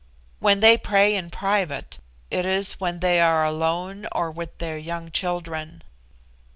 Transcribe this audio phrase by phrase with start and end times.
[0.39, 1.99] When they pray in private,
[2.31, 5.83] it is when they are alone or with their young children.